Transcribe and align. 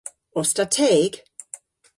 Os 0.39 0.49
ta 0.55 0.65
teg? 0.75 1.11